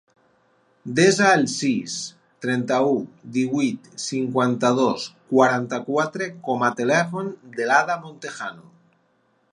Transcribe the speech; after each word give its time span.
Desa 0.99 1.25
el 1.39 1.43
sis, 1.55 1.97
trenta-u, 2.45 2.95
divuit, 3.35 3.91
cinquanta-dos, 4.07 5.05
quaranta-quatre 5.35 6.33
com 6.49 6.69
a 6.71 6.75
telèfon 6.81 7.33
de 7.61 7.71
l'Ada 7.73 8.03
Montejano. 8.07 8.69